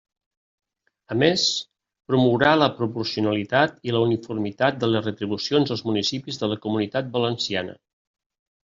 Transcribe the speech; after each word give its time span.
A 1.15 1.17
més, 1.23 1.43
promourà 2.13 2.55
la 2.61 2.71
proporcionalitat 2.81 3.77
i 3.91 3.95
la 3.99 4.03
uniformitat 4.07 4.83
de 4.85 4.93
les 4.93 5.07
retribucions 5.11 5.77
als 5.79 5.87
municipis 5.91 6.45
de 6.45 6.53
la 6.55 6.63
Comunitat 6.67 7.15
Valenciana. 7.21 7.81